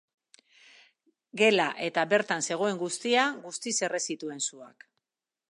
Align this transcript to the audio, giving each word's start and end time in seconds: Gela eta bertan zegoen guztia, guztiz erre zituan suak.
Gela 1.41 1.67
eta 1.89 2.07
bertan 2.15 2.43
zegoen 2.49 2.81
guztia, 2.81 3.27
guztiz 3.45 3.77
erre 3.91 4.03
zituan 4.09 4.43
suak. 4.49 4.91